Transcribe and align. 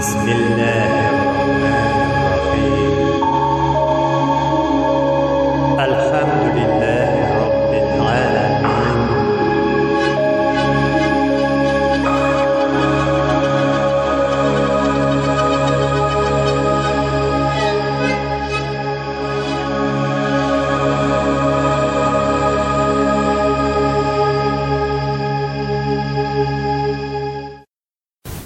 بسم 0.00 0.28
الله 0.28 0.99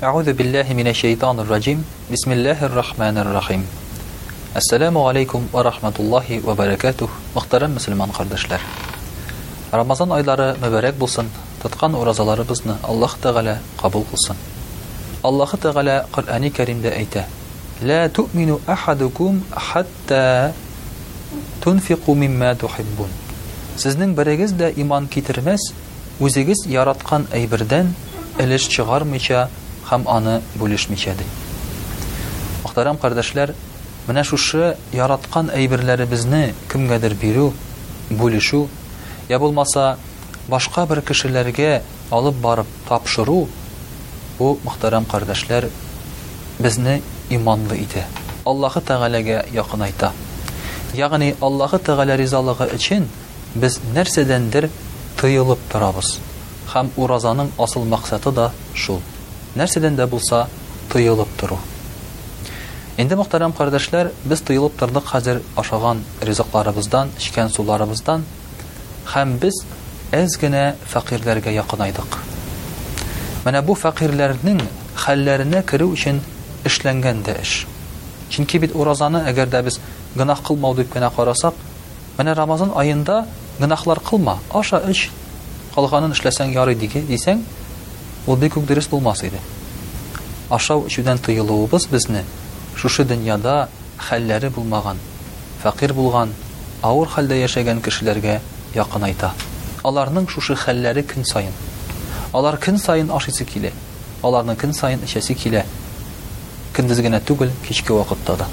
Аузу 0.05 0.34
биллахи 0.34 0.73
минаш 0.75 1.02
раджим. 1.48 1.83
Бисмиллахир 2.10 2.70
рахманир 2.74 3.24
рахим. 3.24 3.65
Ассаламу 4.55 5.09
алейкум 5.09 5.48
ва 5.51 5.62
рахматуллахи 5.62 6.41
ва 6.41 6.55
баракатух, 6.55 7.11
мөхтарам 7.34 7.73
мусламан 7.73 8.11
кардаршылар. 8.11 8.61
Рамазан 9.73 10.12
айлары 10.12 10.56
мөбәрек 10.61 10.97
булсын. 10.98 11.30
Тоткан 11.62 11.95
оразалары 11.95 12.45
безне 12.45 12.73
Аллаһ 12.83 13.14
тагала 13.23 13.59
кабул 13.80 14.05
кылсын. 14.11 14.37
Аллаһу 15.23 15.56
тагала 15.56 16.05
Куръани 16.12 16.50
керимдә 16.50 16.91
әйтә: 16.92 17.25
"Ла 17.83 18.06
тумину 18.11 18.61
ахадукум 18.66 19.42
хатта 19.56 20.52
тунфику 21.62 22.14
мимма 22.14 22.55
тухиббун." 22.55 23.09
Сизнең 23.78 24.12
бергез 24.14 24.50
дә 24.52 24.70
иман 24.77 25.09
китермәс, 25.09 25.73
үзегез 26.20 26.66
яраткан 26.66 27.27
әйбердән 27.33 27.89
элиш 28.39 28.66
чыгармыйча 28.69 29.48
һәм 29.95 30.05
аны 30.11 30.41
бүлешмичә 30.61 31.12
ди. 31.15 31.25
Мөхтәрәм 32.65 32.98
кардәшләр, 32.98 33.53
менә 34.09 34.25
шушы 34.27 34.75
яраткан 34.97 35.51
әйберләребезне 35.55 36.48
кемгәдер 36.73 37.14
бирү, 37.20 37.53
бүлешү, 38.11 38.64
я 39.31 39.39
булмаса 39.39 39.84
башка 40.51 40.84
бер 40.91 41.01
кешеләргә 41.06 41.70
алып 42.19 42.34
барып 42.42 42.73
тапшыру 42.89 43.45
бу 44.41 44.51
мөхтәрәм 44.67 45.06
кардәшләр 45.11 45.69
безне 46.58 47.01
иманлы 47.31 47.79
итә. 47.86 48.05
Аллаһы 48.45 48.83
Тәгаләгә 48.83 49.45
якын 49.55 49.83
айта. 49.86 50.11
Ягъни 50.92 51.34
Аллаһы 51.41 51.79
Тәгалә 51.81 52.17
ризалыгы 52.20 52.67
өчен 52.75 53.06
без 53.55 53.79
нәрсәдәндер 53.95 54.69
тыйылып 55.20 55.64
торабыз. 55.73 56.19
Һәм 56.75 56.91
уразаның 56.97 57.48
асыл 57.62 57.84
максаты 57.84 58.33
да 58.33 58.51
шул 58.75 59.01
нәрсәдән 59.55 59.94
дә 59.98 60.06
булса 60.10 60.47
тыйылып 60.92 61.28
тору 61.38 61.58
Инде 62.97 63.16
мөхтәрәм 63.19 63.52
кардәшләр, 63.56 64.11
без 64.24 64.42
тыелып 64.46 64.77
тордык 64.78 65.06
хәзер 65.11 65.41
ашаган 65.58 66.00
ризыкларыбыздан, 66.22 67.11
ишкән 67.19 67.48
суларыбыздан 67.55 68.22
һәм 69.14 69.33
без 69.42 69.56
әз 70.14 70.36
генә 70.38 70.77
фәкыйрьләргә 70.92 71.50
якынайдык. 71.56 72.19
Менә 73.46 73.64
бу 73.66 73.74
фәкыйрьләрнең 73.74 74.61
хәлләренә 75.06 75.64
керү 75.66 75.89
өчен 75.91 76.20
эшләнгән 76.70 77.24
дә 77.27 77.34
эш. 77.42 77.64
Чөнки 78.30 78.61
бит 78.62 78.77
уразаны 78.78 79.24
әгәр 79.27 79.50
дә 79.50 79.64
без 79.66 79.80
гынах 80.14 80.44
кылмау 80.46 80.78
дип 80.78 80.92
кенә 80.94 81.11
карасак, 81.16 81.55
менә 82.18 82.34
Рамазан 82.39 82.70
аенда 82.78 83.27
гынахлар 83.58 83.98
кылма, 84.06 84.39
аша 84.55 84.78
эч, 84.86 85.11
калганын 85.74 86.14
эшләсәң 86.14 86.55
ярый 86.55 86.78
диге, 86.78 87.02
дисәң, 87.11 87.42
ул 88.27 88.36
бик 88.41 88.55
үк 88.56 88.64
дөрес 88.69 88.86
булмас 88.89 89.20
иде 89.27 89.39
ашау 90.48 90.86
эчүдән 90.89 91.19
тыйылуыбыз 91.25 91.84
безне 91.92 92.22
шушы 92.77 93.05
дөньяда 93.05 93.69
хәлләре 94.06 94.48
булмаган 94.50 95.00
фәкыйр 95.64 95.92
булган 95.98 96.33
ауыр 96.83 97.11
хәлдә 97.17 97.36
яшәгән 97.42 97.83
кешеләргә 97.85 98.39
якынайта 98.79 99.35
аларның 99.85 100.24
шушы 100.33 100.57
хәлләре 100.57 101.05
көн 101.08 101.27
сайын 101.33 101.52
алар 102.33 102.57
көн 102.64 102.80
сайын 102.86 103.12
ашыйсы 103.18 103.45
килә 103.51 103.74
аларның 104.23 104.56
көн 104.61 104.73
сайын 104.73 105.05
эчәсе 105.05 105.36
килә 105.45 105.67
көндез 106.79 107.05
генә 107.05 107.20
түгел 107.20 107.52
кичке 107.68 107.92
вакытта 107.92 108.39
да 108.41 108.48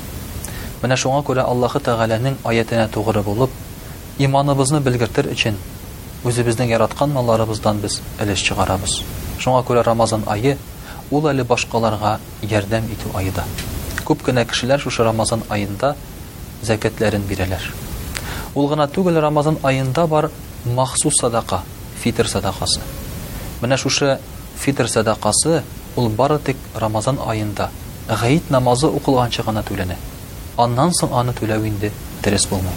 менә 0.84 1.00
шуңа 1.06 1.24
күрә 1.24 1.48
аллаһы 1.48 1.80
тәғәләнең 1.88 2.36
аятенә 2.44 2.90
тугры 2.92 3.24
булып 3.24 3.56
иманыбызны 4.20 4.82
белгертер 4.84 5.32
өчен 5.32 5.59
үзебезнең 6.26 6.74
яраткан 6.76 7.14
малларыбыздан 7.16 7.80
без 7.88 8.02
өлеш 8.20 8.44
чыгарабыз 8.50 9.00
Шуңа 9.41 9.63
күрә 9.66 9.81
Рамазан 9.84 10.22
айы 10.29 10.52
ул 11.12 11.24
әле 11.31 11.41
башкаларга 11.47 12.19
ярдәм 12.46 12.85
итү 12.94 13.09
айыда. 13.18 13.41
Күп 14.06 14.22
кенә 14.28 14.44
кешеләр 14.46 14.78
шушы 14.84 15.02
Рамазан 15.07 15.41
айында 15.50 15.96
зәкәтләрен 16.68 17.24
бирәләр. 17.29 17.66
Ул 18.53 18.68
гына 18.69 18.85
түгел 18.94 19.18
Рамазан 19.25 19.57
айында 19.66 20.06
бар 20.12 20.29
махсус 20.66 21.18
садака, 21.24 21.63
фитр 22.03 22.29
садакасы. 22.29 22.84
Менә 23.63 23.79
шушы 23.81 24.19
фитр 24.62 24.85
садакасы 24.88 25.63
ул 25.96 26.09
бары 26.09 26.38
тик 26.40 26.58
Рамазан 26.75 27.18
айында 27.25 27.72
гаит 28.22 28.52
намазы 28.53 28.88
укылганча 28.94 29.41
гына 29.44 29.63
төлене. 29.66 29.97
Аннан 30.58 30.94
соң 30.94 31.18
аны 31.18 31.34
төләү 31.34 31.66
инде 31.66 31.90
терес 32.22 32.46
булмый. 32.46 32.75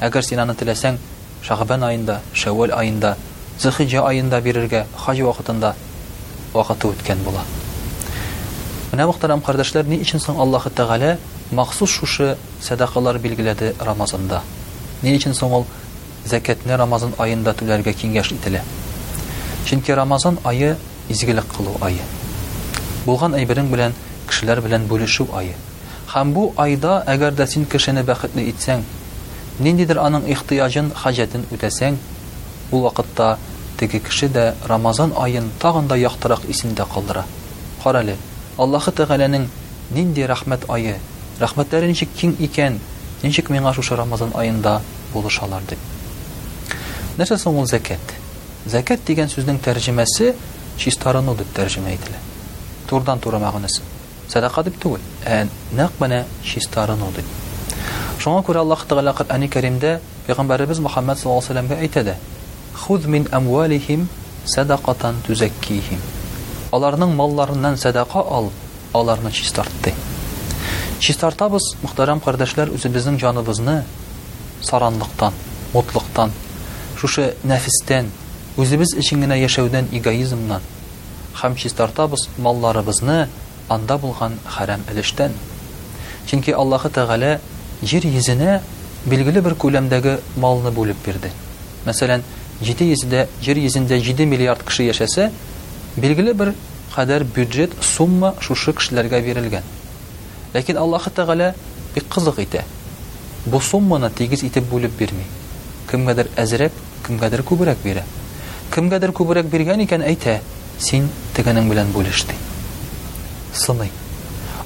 Әгәр 0.00 0.24
син 0.24 0.40
аны 0.40 0.54
теләсәң, 0.56 0.96
Шәхбан 1.44 1.84
айында, 1.84 2.20
Шәвәл 2.34 2.72
айында 2.74 3.16
зихиджа 3.58 4.02
айында 4.08 4.40
бирергә 4.42 4.82
хаҗ 4.96 5.20
вакытында 5.22 5.74
вакыт 6.52 6.84
үткән 6.84 7.22
була. 7.24 7.42
Менә 8.92 9.06
мөхтәрәм 9.08 9.40
кардәшләр, 9.42 9.86
ни 9.86 9.96
өчен 10.04 10.20
соң 10.20 10.40
Аллаһу 10.40 10.70
тагала 10.70 11.16
махсус 11.52 11.90
шушы 11.90 12.36
садакалар 12.62 13.18
билгеләде 13.18 13.74
Рамазанда? 13.80 14.42
Ни 15.02 15.16
өчен 15.16 15.34
соң 15.34 15.52
ул 15.52 15.64
Рамазан 16.66 17.14
айында 17.18 17.52
түләргә 17.54 17.94
киңәш 17.94 18.32
итә? 18.34 18.60
Чөнки 19.66 19.90
Рамазан 19.94 20.38
айы 20.44 20.76
изгелек 21.08 21.44
кылу 21.56 21.76
айы. 21.80 22.00
Булган 23.06 23.34
әйберең 23.34 23.70
белән 23.70 23.92
кешеләр 24.28 24.60
белән 24.60 24.86
бөлешү 24.88 25.28
айы. 25.34 25.54
Һәм 26.12 26.32
бу 26.32 26.52
айда 26.56 27.02
әгәр 27.06 27.34
дә 27.34 27.46
син 27.46 27.64
кешене 27.66 28.02
бәхетле 28.02 28.48
итсәң, 28.50 28.82
ниндидер 29.58 29.98
аның 30.02 30.26
ихтиҗын, 30.30 30.90
хаҗатын 30.94 31.46
үтәсәң, 31.54 31.96
ул 32.72 32.82
вакытта 32.82 33.38
теге 33.78 34.00
кеше 34.00 34.28
дә 34.32 34.54
рамазан 34.66 35.12
аен 35.16 35.50
тагын 35.60 35.86
да 35.88 35.96
яхтырак 35.96 36.44
исендә 36.50 36.86
калдыра 36.92 37.24
кара 37.82 38.00
әле 38.02 38.16
аллаһы 38.58 38.90
тәғәләнең 38.96 39.46
нинди 39.94 40.24
рәхмәт 40.26 40.64
айы 40.72 40.96
рәхмәтләре 41.40 41.86
ничек 41.88 42.10
киң 42.18 42.34
икән 42.48 42.78
ничек 43.22 43.50
миңа 43.50 43.74
шушы 43.74 43.96
рамазан 43.96 44.32
аенда 44.34 44.80
булышалар 45.12 45.62
дип 45.68 45.78
нәрсә 47.18 47.38
соң 47.38 47.60
ул 47.62 47.66
зәкәт 47.70 48.14
зәкәт 48.66 49.04
дигән 49.06 49.30
сүзнең 49.30 49.60
тәрҗемәсе 49.64 50.34
чистарыну 50.76 51.36
дип 51.36 51.54
тәрҗемә 51.56 51.94
ителә 51.94 52.18
турдан 52.88 53.20
туры 53.20 53.38
мәгънәсе 53.38 53.82
садақа 54.32 54.64
дип 54.64 54.80
түгел 54.82 55.02
ә 55.26 55.46
нәкъ 55.72 56.00
менә 56.00 56.24
чистарыну 56.42 57.12
дип 57.14 57.28
шуңа 58.20 58.42
күрә 58.46 58.64
аллаһ 58.64 58.82
тәғәлә 58.88 59.14
коръәни 59.14 59.48
кәримдә 59.48 60.00
пәйғәмбәребез 60.26 60.80
мөхәммәд 60.82 61.20
саллаллаху 61.22 61.54
алейхи 61.54 61.82
әйтә 61.86 62.02
дә 62.10 62.16
Худ 62.76 63.06
мин 63.08 63.24
әмвалихим 63.34 64.02
садақатан 64.46 65.16
түзәккихим. 65.26 65.98
Аларның 66.76 67.14
малларыннан 67.18 67.78
садақа 67.80 68.20
ал, 68.20 68.50
аларны 68.92 69.32
чистартты. 69.32 69.94
Чистартабыз, 71.00 71.70
мұхтарам 71.82 72.20
қардашлар, 72.24 72.70
үзіміздің 72.76 73.16
жаныбызны 73.22 73.78
саранлықтан, 74.68 75.34
мұтлықтан, 75.74 76.32
шушы 77.00 77.32
нәфістен, 77.48 78.12
біз 78.60 78.94
ішіңгіне 79.00 79.40
яшәуден 79.46 79.88
эгоизмнан, 79.96 80.62
хәм 81.40 81.56
чистартабыз 81.56 82.28
малларыбызны 82.38 83.26
анда 83.72 83.98
болған 83.98 84.38
харам 84.46 84.84
әліштен. 84.92 85.34
Чөнки 86.28 86.52
Аллахы 86.54 86.90
Тәгалә 86.92 87.38
жер 87.82 88.06
йөзенә 88.06 88.60
билгеле 89.08 89.40
бір 89.42 89.54
көлемдегі 89.54 90.20
малны 90.40 90.70
бүлеп 90.74 90.96
берді. 91.06 91.32
Мәсәлән, 91.86 92.24
7 92.60 92.84
йөзендә, 92.88 93.26
җир 93.44 93.58
йөзендә 93.60 94.24
миллиард 94.24 94.62
кеше 94.66 94.84
яшәсә, 94.86 95.28
билгеле 95.96 96.32
бер 96.34 96.54
кадәр 96.94 97.24
бюджет 97.28 97.72
сумма 97.84 98.32
шушы 98.40 98.72
кешеләргә 98.72 99.20
бирелгән. 99.20 99.62
Ләкин 100.54 100.78
Аллаһ 100.80 101.10
Тәгалә 101.14 101.54
бик 101.94 102.08
кызык 102.08 102.38
итә. 102.38 102.64
Бу 103.44 103.60
сумманы 103.60 104.10
тигез 104.10 104.42
итеп 104.42 104.64
бүлеп 104.72 104.96
бирми. 104.98 105.24
Кемгәдер 105.90 106.30
әзрәк, 106.36 106.72
кемгәдер 107.06 107.42
күбрәк 107.42 107.76
бирә. 107.84 108.04
Кемгәдер 108.74 109.12
күбрәк 109.12 109.50
биргән 109.52 109.84
икән 109.84 110.00
әйтә, 110.02 110.40
син 110.78 111.10
тегенең 111.34 111.68
белән 111.68 111.92
бүлеш 111.92 112.24
ди. 112.24 112.32
Сыный. 113.54 113.92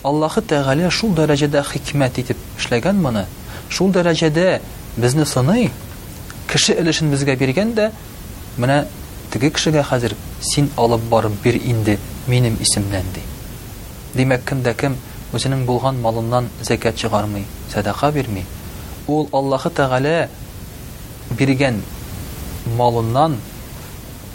Аллаһ 0.05 0.39
Тәгалә 0.47 0.91
шул 0.91 1.11
дәрәҗәдә 1.11 1.65
хикмәт 1.73 2.19
итеп 2.23 2.37
эшләгән 2.57 3.03
моны, 3.03 3.27
шул 3.69 3.89
дәрәҗәдә 3.91 4.61
безне 4.97 5.27
сыный, 5.27 5.71
кеше 6.51 6.75
өлешен 6.75 7.11
безгә 7.15 7.37
биргән 7.39 7.69
дә 7.79 7.91
менә 8.59 8.85
теге 9.31 9.51
кешегә 9.55 9.85
хәзер 9.87 10.17
син 10.43 10.69
алып 10.77 11.03
барып 11.13 11.35
бир 11.45 11.55
инде 11.59 11.95
минем 12.27 12.57
исемнән 12.65 13.07
ди 13.15 13.23
димәк 14.19 14.43
кемдә 14.49 14.75
кем 14.75 14.97
үзенең 15.33 15.63
булган 15.69 16.01
малыннан 16.03 16.49
зәкәт 16.67 16.97
чыгармый 16.99 17.45
садака 17.73 18.11
бирми 18.11 18.43
ул 19.07 19.29
аллаһы 19.33 19.71
тәгалә 19.71 20.29
биргән 21.39 21.79
малыннан 22.79 23.39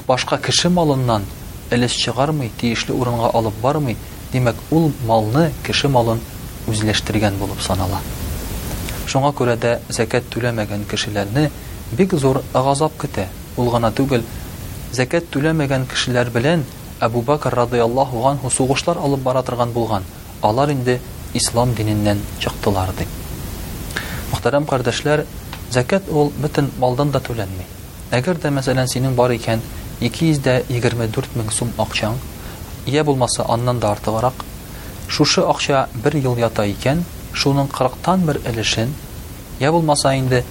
башка 0.07 0.37
кеше 0.37 0.69
малыннан 0.69 1.25
өлеш 1.69 1.99
чыгармый 2.05 2.51
тиешле 2.61 2.95
урынга 2.95 3.31
алып 3.33 3.59
бармый 3.61 3.97
димәк 4.31 4.55
ул 4.71 4.91
малны 5.05 5.51
кеше 5.65 5.87
малын 5.89 6.23
үзләштергән 6.71 7.35
булып 7.43 7.61
санала 7.61 7.99
шуңа 9.07 9.33
күрә 9.35 9.57
дә 9.67 9.79
зәкәт 9.89 10.31
түләмәгән 10.33 10.87
кешеләрне 10.89 11.49
бик 11.93 12.13
зур 12.15 12.39
ғазап 12.53 12.95
көтә. 13.01 13.27
Ул 13.57 13.69
гына 13.71 13.91
түгел, 13.95 14.23
зәкәт 14.95 15.27
түләмәгән 15.31 15.85
кешеләр 15.91 16.31
белән 16.33 16.63
Әбу 17.03 17.21
Бәкр 17.27 17.53
радиллаһу 17.55 18.23
анһу 18.29 18.49
сугышлар 18.49 18.97
алып 18.97 19.19
бара 19.23 19.43
торган 19.43 19.69
булган. 19.73 20.03
Алар 20.41 20.69
инде 20.71 20.99
ислам 21.33 21.73
диненнән 21.75 22.21
чыктылар 22.39 22.91
ди. 22.97 23.07
Мөхтәрәм 24.31 24.65
кардәшләр, 24.67 25.25
зәкәт 25.71 26.09
ул 26.09 26.31
бөтен 26.37 26.71
малдан 26.79 27.11
да 27.11 27.19
түләнми. 27.19 27.67
Әгәр 28.11 28.39
дә 28.39 28.49
мәсәлән 28.57 28.87
синең 28.91 29.15
бар 29.15 29.31
икән 29.35 29.61
224000 30.01 31.51
сум 31.51 31.71
акчаң, 31.77 32.17
я 32.85 33.03
булмаса 33.03 33.45
аннан 33.49 33.79
да 33.79 33.91
артыграк, 33.91 34.45
шушы 35.07 35.41
акча 35.41 35.89
1 36.03 36.17
ел 36.23 36.37
ята 36.37 36.65
икән, 36.69 37.03
шуның 37.33 37.67
40 37.71 37.97
тан 38.03 38.21
бер 38.25 38.41
илешен 38.47 38.93
Я 39.59 39.71
булмаса 39.71 40.13
инде 40.15 40.43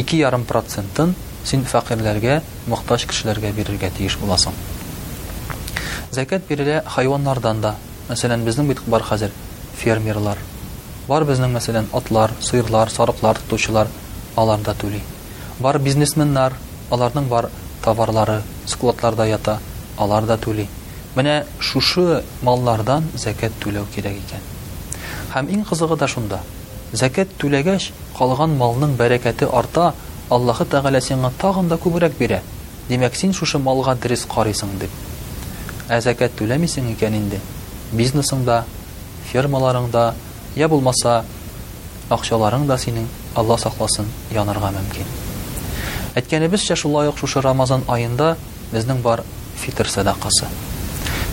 ике 0.00 0.16
ярым 0.18 0.42
процентын 0.48 1.14
син 1.48 1.62
фәкыйрьләргә 1.70 2.42
мохтаҗ 2.68 3.06
кешеләргә 3.10 3.52
бирергә 3.56 3.88
тиеш 3.96 4.16
буласың 4.20 4.56
зәкәт 6.14 6.44
бирелә 6.48 6.82
хайваннардан 6.86 7.60
да 7.62 7.74
мәсәлән 8.10 8.44
безнең 8.44 8.68
бит 8.68 8.82
бар 8.86 9.02
хәзер 9.10 9.32
фермерлар 9.80 10.38
бар 11.08 11.24
безнең 11.30 11.54
мәсәлән 11.56 11.88
атлар 12.00 12.34
сыйрлар 12.40 12.90
сарыклар 12.92 13.40
тотучылар 13.44 13.88
алар 14.36 14.58
да 14.66 14.74
түли 14.82 15.00
бар 15.60 15.78
бизнесменнар 15.78 16.52
аларның 16.90 17.28
бар 17.28 17.48
товарлары 17.84 18.42
складларда 18.66 19.26
ята 19.26 19.58
алар 19.96 20.22
да 20.26 20.36
түли 20.38 20.68
менә 21.16 21.40
шушы 21.60 22.22
маллардан 22.42 23.08
зәкәт 23.16 23.56
түләү 23.64 23.88
кирәк 23.94 24.20
икән 24.26 24.54
һәм 25.34 25.52
иң 25.56 25.64
кызыгы 25.70 25.96
да 25.96 26.08
шунда 26.08 26.40
Зәкәт 26.96 27.32
түләгәш 27.40 27.90
калган 28.16 28.54
малның 28.56 28.94
бәрәкәте 28.96 29.48
арта, 29.52 29.92
Аллаһы 30.32 30.64
Тәгалә 30.72 31.00
сиңа 31.04 31.30
тагын 31.40 31.68
да 31.68 31.76
күбрәк 31.76 32.14
бирә. 32.18 32.38
Димәк, 32.88 33.14
син 33.16 33.34
шушы 33.36 33.58
малга 33.58 33.94
дөрес 33.94 34.24
карыйсың 34.24 34.70
дип. 34.80 34.90
Ә 35.92 36.00
зәкәт 36.00 36.32
түләмисең 36.40 36.88
икән 36.94 37.14
инде. 37.20 37.40
Бизнесыңда, 37.92 38.62
фермаларыңда, 39.32 40.14
я 40.56 40.68
булмаса, 40.68 41.24
акчаларың 42.08 42.66
да 42.66 42.76
синең 42.78 43.04
Алла 43.36 43.56
сакласын 43.58 44.08
янырга 44.34 44.70
мөмкин. 44.72 45.04
Әйткәнебезчә, 46.16 46.74
шулай 46.76 47.08
ук 47.12 47.18
шушы 47.20 47.40
Рамазан 47.44 47.84
айында 47.88 48.36
безнең 48.72 49.02
бар 49.02 49.22
фитр 49.60 49.88
садакасы. 49.92 50.48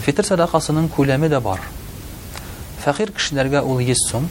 Фитр 0.05 0.23
садакасының 0.27 0.91
күләме 0.95 1.29
дә 1.31 1.39
бар. 1.41 1.63
Фәхир 2.85 3.11
кешеләргә 3.15 3.63
ул 3.63 3.79
100 3.79 3.95
сум, 4.09 4.29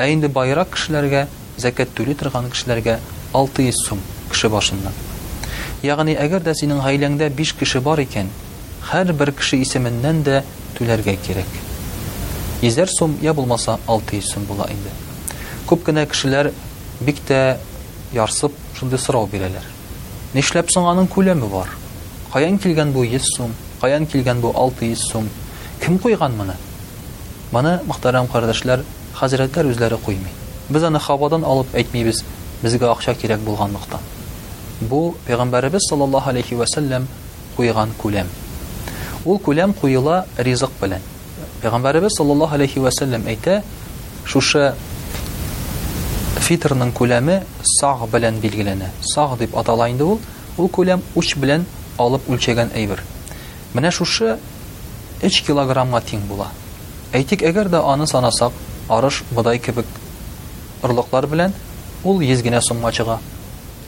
ә 0.00 0.06
инде 0.08 0.28
байрак 0.32 0.72
кешеләргә 0.72 1.26
зәкәт 1.60 1.90
түли 1.96 2.14
торган 2.16 2.46
кешеләргә 2.48 2.96
600 3.36 3.72
сум 3.86 3.98
кеше 4.30 4.48
башыннан 4.48 4.94
ягъни 5.84 6.14
әгәр 6.16 6.40
дә 6.46 6.54
синең 6.56 6.80
гаиләңдә 6.84 7.28
5 7.36 7.52
кеше 7.60 7.82
бар 7.84 8.00
икән 8.04 8.30
һәр 8.92 9.10
бер 9.12 9.32
кеше 9.36 9.58
исеменнән 9.60 10.22
дә 10.24 10.38
түләргә 10.78 11.16
кирәк 11.26 11.58
йөзәр 12.64 12.92
сум 12.96 13.18
я 13.20 13.34
булмаса 13.36 13.76
600 13.92 14.22
сум 14.32 14.46
була 14.48 14.68
инде 14.72 14.92
күп 15.68 15.84
кенә 15.84 16.06
кешеләр 16.12 16.50
бик 17.02 17.20
тә 17.28 17.58
ярсып 18.16 18.56
шундый 18.80 18.98
сорау 18.98 19.26
бирәләр 19.28 19.66
нишләп 20.34 20.72
соң 20.72 20.88
аның 20.94 21.10
күләме 21.12 21.50
бар 21.52 21.76
каян 22.32 22.56
килгән 22.58 22.94
бу 22.96 23.04
100 23.04 23.36
сум 23.36 23.52
каян 23.84 24.06
килгән 24.08 24.40
бу 24.40 24.54
600 24.56 24.96
сум 25.12 25.28
кем 25.84 25.98
куйган 25.98 26.40
моны 26.40 26.56
моны 27.52 27.78
мөхтәрәм 27.84 28.32
кардәшләр 28.32 28.84
хәзрәтләр 29.20 29.66
үзләре 29.68 29.96
куймый. 30.04 30.32
Без 30.72 30.82
аны 30.88 31.00
хавадан 31.02 31.44
алып 31.44 31.74
әйтмибез, 31.76 32.22
безгә 32.62 32.88
акча 32.88 33.12
кирәк 33.14 33.42
булганлыктан. 33.44 34.00
Бу 34.80 35.14
пәйгамбәрбез 35.26 35.88
саллаллаһу 35.90 36.30
алейхи 36.32 36.54
ва 36.56 36.64
сәллям 36.66 37.04
куйган 37.56 37.92
күләм. 38.00 38.30
Ул 39.26 39.38
күләм 39.44 39.74
куйыла 39.76 40.24
ризык 40.38 40.72
белән. 40.80 41.02
Пәйгамбәрбез 41.60 42.16
саллаллаһу 42.16 42.54
алейхи 42.56 42.80
ва 42.80 42.90
сәллям 42.96 43.26
әйтә, 43.28 43.60
шушы 44.24 44.72
фитрның 46.40 46.94
күләме 46.96 47.42
сағ 47.76 48.06
белән 48.14 48.40
билгеләнә. 48.40 48.88
Сағ 49.14 49.36
дип 49.42 49.56
атала 49.60 49.90
инде 49.92 50.06
ул, 50.08 50.16
ул 50.56 50.68
күләм 50.72 51.04
уч 51.14 51.34
белән 51.36 51.66
алып 51.98 52.30
үлчәгән 52.30 52.72
әйбер. 52.74 53.04
Менә 53.74 53.92
шушы 53.92 54.38
3 55.20 55.42
килограммга 55.46 56.00
тиң 56.00 56.24
була. 56.30 56.48
Әйтик, 57.12 57.42
әгәр 57.42 57.68
дә 57.68 57.82
аны 57.92 58.06
санасак, 58.06 58.52
арыш, 58.90 59.16
бодай 59.36 59.58
кебек 59.62 59.86
орлыклар 60.82 61.26
белән 61.30 61.52
ул 62.02 62.20
100 62.20 62.42
гына 62.42 62.60
сумга 62.60 62.90
чыга. 62.90 63.20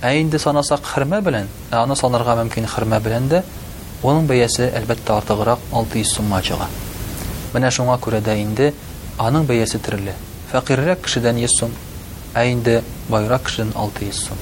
Ә 0.02 0.14
инде 0.20 0.38
санасак 0.38 0.84
хөрмә 0.86 1.18
белән, 1.26 1.48
аны 1.70 1.96
санарга 1.98 2.36
мөмкин 2.38 2.66
хөрмә 2.70 3.00
белән 3.02 3.26
дә 3.30 3.42
аның 4.02 4.26
бәясе 4.26 4.68
әлбәттә 4.78 5.16
артыграк 5.18 5.58
600 5.72 6.04
сумга 6.10 6.38
чыга. 6.42 6.68
Менә 7.54 7.70
шуңа 7.74 7.98
күрә 7.98 8.20
дә 8.22 8.36
инде 8.42 8.72
аның 9.18 9.46
бәясе 9.48 9.78
төрле. 9.82 10.14
Фәкыррак 10.52 11.02
кешедән 11.06 11.38
100 11.42 11.50
сум, 11.58 11.74
ә 12.34 12.46
инде 12.52 12.82
байрак 13.08 13.46
кешедән 13.48 13.72
600 13.74 14.12
сум. 14.12 14.38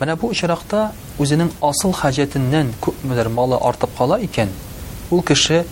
Менә 0.00 0.16
бу 0.20 0.30
очракта 0.32 0.90
үзенең 1.18 1.50
асыл 1.64 1.92
хаҗәтеннән 1.96 2.74
күп 2.80 3.00
мәдәр 3.04 3.32
малы 3.32 3.56
артып 3.60 3.96
кала 3.98 4.20
икән, 4.24 4.52
ул 5.10 5.22
кеше 5.22 5.64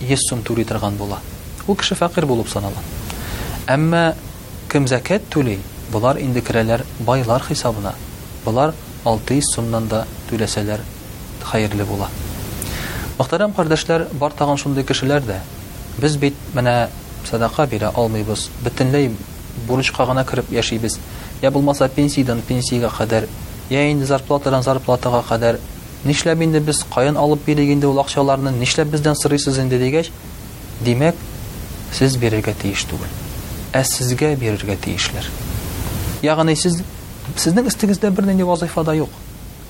100 0.00 0.16
сум 0.28 0.44
түрәтергән 0.44 0.96
була. 1.00 1.18
Ул 1.66 1.76
кеше 1.76 1.94
фәкыр 1.96 2.26
булып 2.26 2.48
санала. 2.48 2.82
Әммә 3.66 4.12
кем 4.70 4.84
закәт 4.86 5.24
түли, 5.34 5.56
болар 5.90 6.20
инде 6.22 6.38
керәләр 6.46 6.84
байлар 7.02 7.42
хисабына. 7.42 7.96
Болар 8.44 8.70
600 9.04 9.40
сумнан 9.56 9.88
да 9.90 10.04
түләсәләр 10.28 10.84
хәерле 11.50 11.82
була. 11.88 12.06
Мөхтәрәм 13.18 13.56
кардәшләр, 13.56 14.04
бар 14.22 14.30
тагын 14.38 14.60
шундый 14.62 14.86
кешеләр 14.86 15.24
дә 15.26 15.40
без 15.98 16.14
бит 16.14 16.36
менә 16.54 16.76
садақа 17.26 17.66
бирә 17.66 17.90
алмыйбыз, 17.90 18.46
бөтенләй 18.62 19.10
бурычка 19.66 20.06
гына 20.06 20.22
кирип 20.30 20.52
яшибез. 20.54 21.00
Я 21.42 21.50
булмаса 21.50 21.88
пенсиядан 21.88 22.42
пенсиягә 22.46 22.92
кадәр, 23.00 23.26
я 23.68 23.90
инде 23.90 24.06
зарплатадан 24.06 24.62
зарплатага 24.62 25.24
кадәр 25.28 25.58
нишләп 26.04 26.38
инде 26.40 26.60
без 26.60 26.84
каян 26.94 27.18
алып 27.18 27.42
бирегендә 27.42 27.90
ул 27.90 27.98
акчаларны 28.06 28.54
нишләп 28.62 28.94
бездән 28.94 29.18
сырыйсыз 29.18 29.58
инде 29.58 29.78
дигәч, 29.82 30.12
димәк, 30.86 31.16
сез 31.98 32.14
бирергә 32.16 32.54
тиеш 32.62 32.84
түгел 32.86 33.10
ә 33.72 33.82
сезгә 33.84 34.34
бирергә 34.38 34.76
тиешләр. 34.80 35.26
Ягъни 36.22 36.54
сез 36.56 36.78
сезнең 37.36 37.68
истегездә 37.68 38.10
нинди 38.24 38.42
вазифа 38.42 38.84
да 38.84 38.94
юк. 38.94 39.10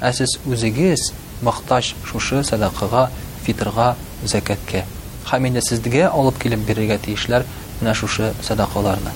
Ә 0.01 0.13
сез 0.13 0.39
үзегез 0.47 1.13
мохтаҗ 1.43 1.95
шушы 2.05 2.45
садакага, 2.45 3.11
фитрга, 3.45 3.97
закаткә. 4.25 4.85
Һәм 5.31 5.47
инде 5.49 5.61
сезгә 5.63 6.11
алып 6.13 6.39
килеп 6.39 6.61
бирергә 6.61 6.99
тиешләр 6.99 7.47
менә 7.81 7.95
шушы 7.95 8.33
садакаларны. 8.47 9.11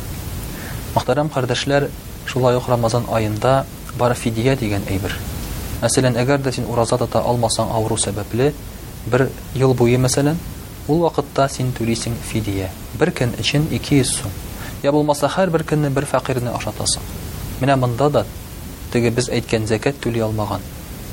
Мөхтәрәм 0.94 1.28
кардәшләр, 1.30 1.88
шулай 2.26 2.56
ук 2.56 2.68
Рамазан 2.68 3.04
айында 3.12 3.64
бар 3.98 4.14
фидия 4.14 4.56
дигән 4.56 4.88
әйбер. 4.88 5.14
Мәсәлән, 5.82 6.16
әгәр 6.18 6.38
дә 6.42 6.52
син 6.54 6.64
ураза 6.68 6.98
тата 6.98 7.20
алмасаң 7.22 7.70
авыру 7.76 7.96
сәбәпле, 7.96 8.50
бер 9.06 9.28
ел 9.54 9.72
буе 9.74 9.96
мәсәлән, 10.02 10.36
ул 10.88 11.00
вакытта 11.06 11.48
син 11.48 11.70
түлисең 11.78 12.16
фидия. 12.30 12.68
Бер 12.98 13.10
көн 13.14 13.36
өчен 13.38 13.68
200 13.70 14.04
сум 14.12 14.32
я 14.82 14.92
булмаса 14.96 15.28
һәр 15.28 15.50
бер 15.52 15.62
көнне 15.68 15.90
бер 15.92 16.06
фәкыйрне 16.08 16.52
ашатасың. 16.56 17.02
Менә 17.60 17.74
монда 17.76 18.06
да 18.10 18.22
теге 18.92 19.10
без 19.12 19.26
әйткән 19.28 19.66
закят 19.68 19.98
түли 20.00 20.22
алмаган, 20.24 20.62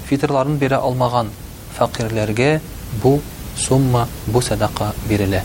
фитрларын 0.08 0.56
бирә 0.58 0.78
алмаган 0.80 1.32
фәкыйрләргә 1.78 2.60
бу 3.04 3.20
сумма, 3.60 4.08
бу 4.28 4.40
садақа 4.42 4.94
бирелә. 5.10 5.42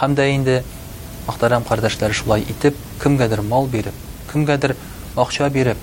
Хәм 0.00 0.14
дә 0.16 0.28
инде 0.34 0.56
мәхтәрәм 1.26 1.66
кардәшләр 1.68 2.14
шулай 2.14 2.46
итеп 2.48 2.76
кемгәдер 3.02 3.42
мал 3.42 3.66
биреп, 3.68 3.94
кемгәдер 4.32 4.74
акча 5.16 5.50
биреп, 5.50 5.76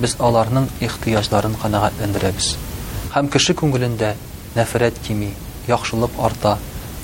без 0.00 0.16
аларның 0.18 0.66
ихтиҗларын 0.80 1.54
канагатьләндерәбез. 1.62 2.56
Хәм 3.14 3.28
кеше 3.30 3.54
күңелендә 3.54 4.16
нәфрәт 4.56 4.98
кими, 5.06 5.30
яхшылык 5.68 6.18
арта, 6.18 6.58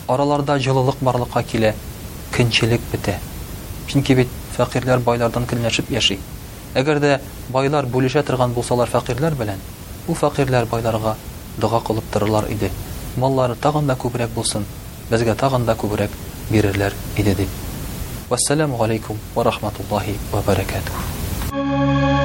араларда 0.08 0.58
җылылык 0.58 0.98
барлыкка 1.02 1.42
килә, 1.46 1.74
кинчилек 2.36 2.80
бите. 2.92 3.20
Чөнки 3.90 4.14
бит 4.18 4.28
фәкыйрьләр 4.56 5.02
байлардан 5.06 5.46
көнләшеп 5.46 5.90
яши. 5.94 6.18
Әгәр 6.76 6.98
дә 7.00 7.12
байлар 7.54 7.86
бүлешә 7.86 8.22
торган 8.26 8.52
булсалар 8.56 8.90
фәкыйрьләр 8.90 9.36
белән, 9.38 9.62
бу 10.06 10.14
фәкыйрьләр 10.20 10.66
байларга 10.72 11.14
дуга 11.60 11.80
кылып 11.86 12.10
торырлар 12.12 12.50
иде. 12.52 12.70
Маллары 13.16 13.54
тагын 13.56 13.86
да 13.88 13.96
күбрәк 14.02 14.34
булсын, 14.34 14.66
безгә 15.10 15.36
тагын 15.40 15.64
да 15.70 15.74
күбрәк 15.78 16.10
бирерләр 16.50 16.98
иде 17.16 17.34
дип. 17.34 17.62
Вассаламу 18.28 18.82
алейкум 18.82 19.18
ва 19.34 19.44
рахматуллахи 19.44 20.18
ва 20.32 20.42
баракатух. 20.46 22.15